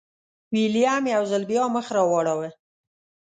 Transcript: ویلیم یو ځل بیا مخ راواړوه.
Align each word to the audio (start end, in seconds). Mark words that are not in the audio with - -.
ویلیم 0.53 1.03
یو 1.15 1.23
ځل 1.31 1.43
بیا 1.51 1.63
مخ 1.75 1.85
راواړوه. 1.95 2.47